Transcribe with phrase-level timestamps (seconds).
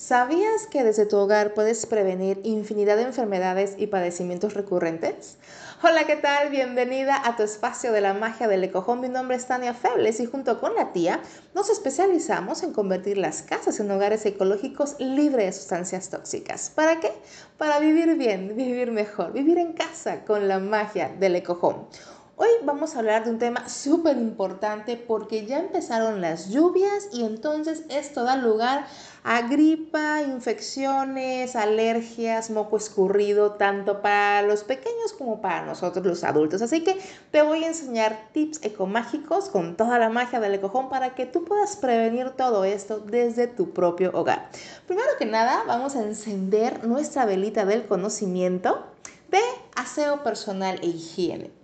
[0.00, 5.36] ¿Sabías que desde tu hogar puedes prevenir infinidad de enfermedades y padecimientos recurrentes?
[5.82, 6.48] Hola, ¿qué tal?
[6.48, 9.02] Bienvenida a tu espacio de la magia del ecojón.
[9.02, 11.20] Mi nombre es Tania Febles y junto con la tía
[11.54, 16.72] nos especializamos en convertir las casas en hogares ecológicos libres de sustancias tóxicas.
[16.74, 17.12] ¿Para qué?
[17.58, 21.88] Para vivir bien, vivir mejor, vivir en casa con la magia del ecojón.
[22.42, 27.22] Hoy vamos a hablar de un tema súper importante porque ya empezaron las lluvias y
[27.22, 28.86] entonces esto da lugar
[29.24, 36.62] a gripa, infecciones, alergias, moco escurrido, tanto para los pequeños como para nosotros los adultos.
[36.62, 36.98] Así que
[37.30, 41.44] te voy a enseñar tips ecomágicos con toda la magia del ecojón para que tú
[41.44, 44.48] puedas prevenir todo esto desde tu propio hogar.
[44.86, 48.86] Primero que nada, vamos a encender nuestra velita del conocimiento
[49.30, 49.42] de
[49.76, 51.59] aseo personal e higiene.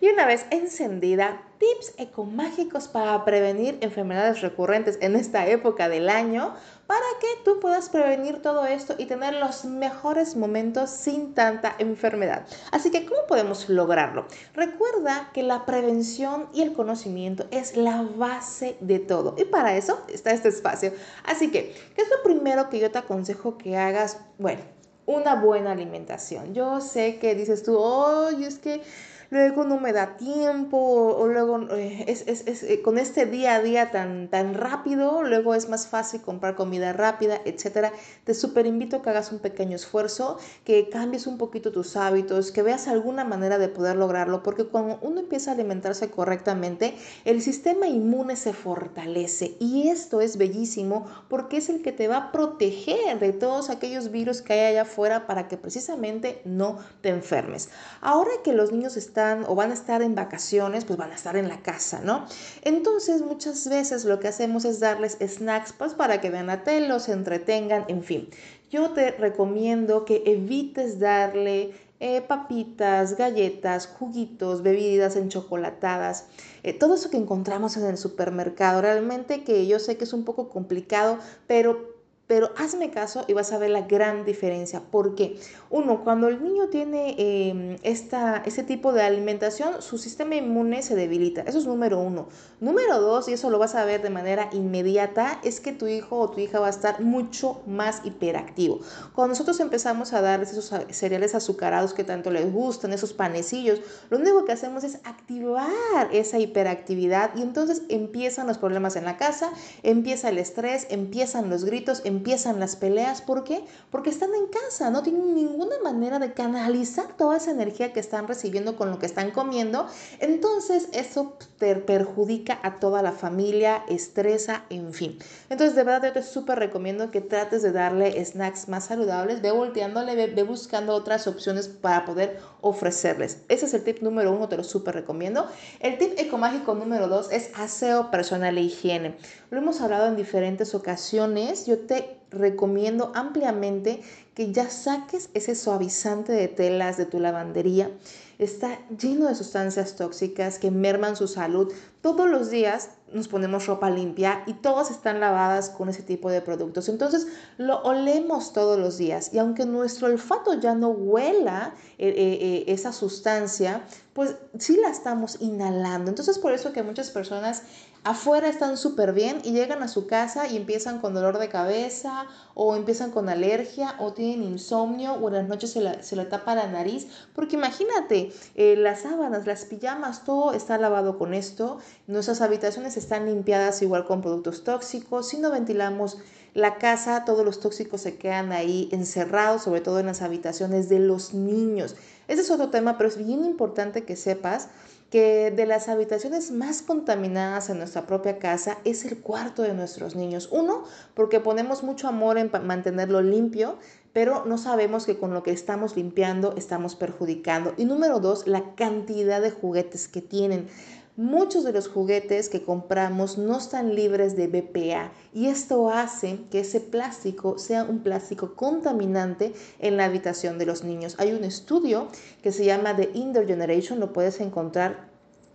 [0.00, 6.54] Y una vez encendida, tips ecomágicos para prevenir enfermedades recurrentes en esta época del año
[6.86, 12.46] para que tú puedas prevenir todo esto y tener los mejores momentos sin tanta enfermedad.
[12.70, 14.26] Así que, ¿cómo podemos lograrlo?
[14.54, 20.00] Recuerda que la prevención y el conocimiento es la base de todo y para eso
[20.08, 20.92] está este espacio.
[21.24, 24.18] Así que, ¿qué es lo primero que yo te aconsejo que hagas?
[24.38, 24.62] Bueno,
[25.06, 26.54] una buena alimentación.
[26.54, 28.82] Yo sé que dices tú, oh, es que
[29.30, 33.56] luego no me da tiempo, o, luego eh, es, es, es, eh, con este día
[33.56, 37.92] a día tan, tan rápido, luego es más fácil comprar comida rápida, etc.
[38.24, 42.52] Te super invito a que hagas un pequeño esfuerzo, que cambies un poquito tus hábitos,
[42.52, 47.42] que veas alguna manera de poder lograrlo, porque cuando uno empieza a alimentarse correctamente, el
[47.42, 52.32] sistema inmune se fortalece y esto es bellísimo porque es el que te va a
[52.32, 57.68] proteger de todos aquellos virus que hay allá afuera para que precisamente no te enfermes.
[58.00, 61.36] Ahora que los niños están o van a estar en vacaciones, pues van a estar
[61.36, 62.26] en la casa, ¿no?
[62.62, 66.88] Entonces muchas veces lo que hacemos es darles snacks pues para que vean la tele,
[66.88, 68.28] los entretengan, en fin.
[68.70, 76.26] Yo te recomiendo que evites darle eh, papitas, galletas, juguitos, bebidas enchocolatadas,
[76.62, 78.82] eh, todo eso que encontramos en el supermercado.
[78.82, 81.18] Realmente que yo sé que es un poco complicado,
[81.48, 81.97] pero
[82.28, 84.82] pero hazme caso y vas a ver la gran diferencia.
[84.92, 85.40] Porque,
[85.70, 90.94] uno, cuando el niño tiene eh, esta, este tipo de alimentación, su sistema inmune se
[90.94, 91.40] debilita.
[91.40, 92.28] Eso es número uno.
[92.60, 96.18] Número dos, y eso lo vas a ver de manera inmediata, es que tu hijo
[96.18, 98.80] o tu hija va a estar mucho más hiperactivo.
[99.14, 104.18] Cuando nosotros empezamos a darles esos cereales azucarados que tanto les gustan, esos panecillos, lo
[104.18, 105.70] único que hacemos es activar
[106.12, 109.50] esa hiperactividad y entonces empiezan los problemas en la casa,
[109.82, 112.17] empieza el estrés, empiezan los gritos, empiezan
[112.58, 113.20] las peleas.
[113.20, 113.64] ¿Por qué?
[113.90, 118.28] Porque están en casa, no tienen ninguna manera de canalizar toda esa energía que están
[118.28, 119.86] recibiendo con lo que están comiendo.
[120.20, 125.18] Entonces eso te perjudica a toda la familia, estresa, en fin.
[125.50, 129.50] Entonces de verdad yo te súper recomiendo que trates de darle snacks más saludables, ve
[129.50, 133.42] volteándole, ve, buscando otras opciones para poder ofrecerles.
[133.48, 135.46] Ese es el tip número uno, te lo súper recomiendo.
[135.80, 139.16] El tip ecomágico número dos es aseo personal e higiene.
[139.50, 141.66] Lo hemos hablado en diferentes ocasiones.
[141.66, 144.02] Yo te recomiendo ampliamente
[144.34, 147.90] que ya saques ese suavizante de telas de tu lavandería.
[148.38, 151.72] Está lleno de sustancias tóxicas que merman su salud.
[152.02, 156.40] Todos los días nos ponemos ropa limpia y todas están lavadas con ese tipo de
[156.40, 156.88] productos.
[156.88, 157.26] Entonces
[157.56, 162.64] lo olemos todos los días y aunque nuestro olfato ya no huela eh, eh, eh,
[162.68, 163.82] esa sustancia,
[164.12, 166.10] pues sí la estamos inhalando.
[166.10, 167.62] Entonces por eso que muchas personas
[168.04, 172.26] afuera están súper bien y llegan a su casa y empiezan con dolor de cabeza
[172.54, 176.24] o empiezan con alergia o tienen insomnio o en las noches se, la, se le
[176.24, 177.08] tapa la nariz.
[177.34, 181.78] Porque imagínate, eh, las sábanas, las pijamas, todo está lavado con esto.
[182.06, 185.28] Nuestras habitaciones están limpiadas igual con productos tóxicos.
[185.28, 186.18] Si no ventilamos
[186.54, 190.98] la casa, todos los tóxicos se quedan ahí encerrados, sobre todo en las habitaciones de
[190.98, 191.96] los niños.
[192.26, 194.68] Ese es otro tema, pero es bien importante que sepas
[195.10, 200.16] que de las habitaciones más contaminadas en nuestra propia casa es el cuarto de nuestros
[200.16, 200.48] niños.
[200.52, 200.84] Uno,
[201.14, 203.78] porque ponemos mucho amor en mantenerlo limpio,
[204.18, 207.74] pero no sabemos que con lo que estamos limpiando estamos perjudicando.
[207.76, 210.66] Y número dos, la cantidad de juguetes que tienen.
[211.14, 216.60] Muchos de los juguetes que compramos no están libres de BPA y esto hace que
[216.60, 221.14] ese plástico sea un plástico contaminante en la habitación de los niños.
[221.20, 222.08] Hay un estudio
[222.42, 225.07] que se llama The Indoor Generation, lo puedes encontrar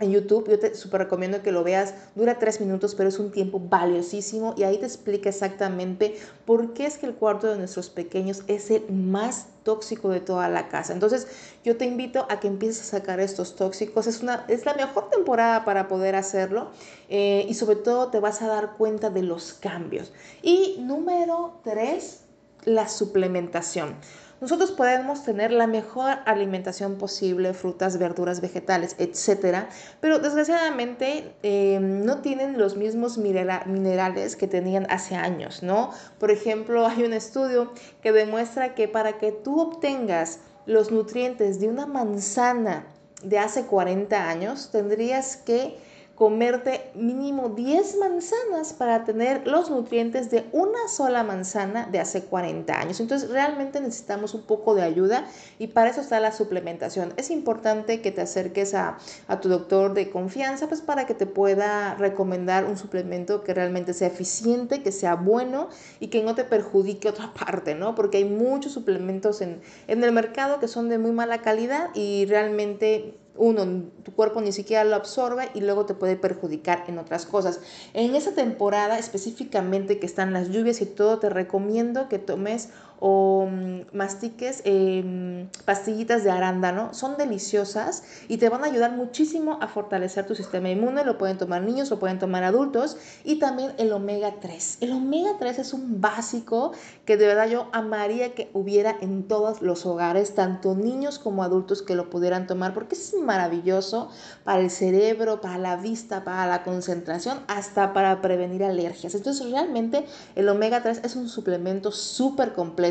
[0.03, 0.49] en YouTube.
[0.49, 1.93] Yo te súper recomiendo que lo veas.
[2.15, 6.15] Dura tres minutos, pero es un tiempo valiosísimo y ahí te explica exactamente
[6.45, 10.49] por qué es que el cuarto de nuestros pequeños es el más tóxico de toda
[10.49, 10.93] la casa.
[10.93, 11.27] Entonces,
[11.63, 14.07] yo te invito a que empieces a sacar estos tóxicos.
[14.07, 16.69] Es, una, es la mejor temporada para poder hacerlo
[17.09, 20.11] eh, y sobre todo te vas a dar cuenta de los cambios.
[20.41, 22.21] Y número tres,
[22.65, 23.95] la suplementación.
[24.43, 29.69] Nosotros podemos tener la mejor alimentación posible, frutas, verduras, vegetales, etcétera,
[30.01, 35.91] pero desgraciadamente eh, no tienen los mismos minerales que tenían hace años, ¿no?
[36.19, 41.69] Por ejemplo, hay un estudio que demuestra que para que tú obtengas los nutrientes de
[41.69, 42.85] una manzana
[43.23, 45.77] de hace 40 años, tendrías que
[46.15, 52.79] comerte mínimo 10 manzanas para tener los nutrientes de una sola manzana de hace 40
[52.79, 52.99] años.
[52.99, 55.25] Entonces realmente necesitamos un poco de ayuda
[55.57, 57.13] y para eso está la suplementación.
[57.17, 61.25] Es importante que te acerques a, a tu doctor de confianza pues para que te
[61.25, 65.69] pueda recomendar un suplemento que realmente sea eficiente, que sea bueno
[65.99, 67.95] y que no te perjudique otra parte, ¿no?
[67.95, 72.25] Porque hay muchos suplementos en, en el mercado que son de muy mala calidad y
[72.27, 77.25] realmente uno, tu cuerpo ni siquiera lo absorbe y luego te puede perjudicar en otras
[77.25, 77.61] cosas.
[77.93, 83.47] En esa temporada específicamente que están las lluvias y todo, te recomiendo que tomes o
[83.49, 86.93] mm, mastiques em, pastillitas de arándano.
[86.93, 91.03] Son deliciosas y te van a ayudar muchísimo a fortalecer tu sistema inmune.
[91.03, 92.97] Lo pueden tomar niños, lo pueden tomar adultos.
[93.23, 94.77] Y también el omega 3.
[94.81, 96.71] El omega 3 es un básico
[97.05, 101.81] que de verdad yo amaría que hubiera en todos los hogares, tanto niños como adultos
[101.81, 104.09] que lo pudieran tomar, porque es maravilloso
[104.43, 109.15] para el cerebro, para la vista, para la concentración, hasta para prevenir alergias.
[109.15, 110.05] Entonces realmente
[110.35, 112.82] el omega 3 es un suplemento súper completo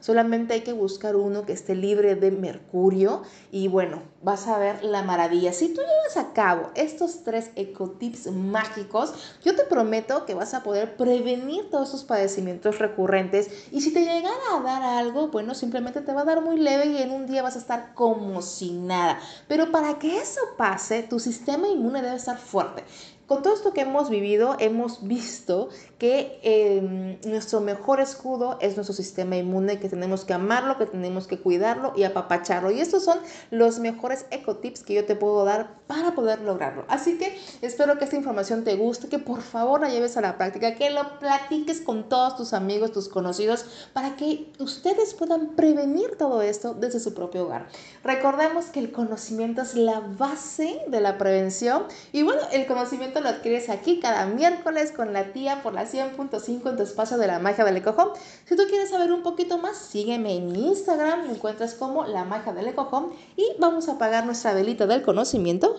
[0.00, 4.82] solamente hay que buscar uno que esté libre de mercurio y bueno, vas a ver
[4.82, 5.52] la maravilla.
[5.52, 9.14] Si tú llevas a cabo estos tres ecotips mágicos,
[9.44, 14.00] yo te prometo que vas a poder prevenir todos esos padecimientos recurrentes y si te
[14.00, 17.26] llegara a dar algo, bueno, simplemente te va a dar muy leve y en un
[17.26, 19.20] día vas a estar como si nada.
[19.48, 22.84] Pero para que eso pase, tu sistema inmune debe estar fuerte.
[23.26, 25.68] Con todo esto que hemos vivido, hemos visto
[25.98, 31.26] que em, nuestro mejor escudo es nuestro sistema inmune, que tenemos que amarlo, que tenemos
[31.26, 32.70] que cuidarlo y apapacharlo.
[32.70, 33.18] Y estos son
[33.50, 36.84] los mejores ecotips que yo te puedo dar para poder lograrlo.
[36.86, 40.38] Así que espero que esta información te guste, que por favor la lleves a la
[40.38, 46.16] práctica, que lo platiques con todos tus amigos, tus conocidos, para que ustedes puedan prevenir
[46.16, 47.66] todo esto desde su propio hogar.
[48.04, 53.28] Recordemos que el conocimiento es la base de la prevención y bueno, el conocimiento lo
[53.28, 57.38] adquieres aquí cada miércoles con la tía por la 100.5 en tu espacio de la
[57.38, 58.10] magia del ecojón.
[58.44, 62.24] Si tú quieres saber un poquito más, sígueme en mi Instagram, me encuentras como la
[62.24, 65.76] magia del ecojón y vamos a apagar nuestra velita del conocimiento.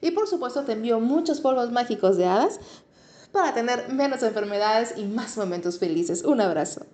[0.00, 2.60] Y por supuesto te envío muchos polvos mágicos de hadas
[3.32, 6.22] para tener menos enfermedades y más momentos felices.
[6.24, 6.86] Un abrazo.